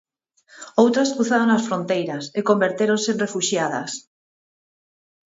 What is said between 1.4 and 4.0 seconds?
as fronteiras e convertéronse en refuxiadas.